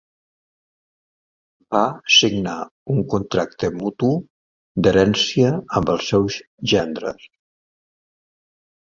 [1.75, 1.81] Va
[2.13, 2.55] signar
[2.93, 4.09] un contracte mutu
[4.87, 6.39] d'herència amb els seus
[6.73, 7.29] gendres.